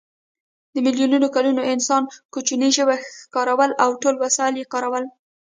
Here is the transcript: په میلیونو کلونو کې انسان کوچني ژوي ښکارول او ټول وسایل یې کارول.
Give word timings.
په 0.71 0.77
میلیونو 0.85 1.27
کلونو 1.35 1.61
کې 1.63 1.71
انسان 1.73 2.03
کوچني 2.33 2.69
ژوي 2.77 2.97
ښکارول 3.21 3.71
او 3.83 3.89
ټول 4.01 4.15
وسایل 4.23 4.55
یې 4.59 4.65
کارول. 4.73 5.03